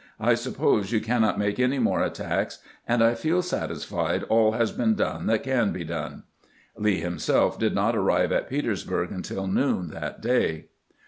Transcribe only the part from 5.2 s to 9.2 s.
that can be done." Lee himself did not arrive at Petersburg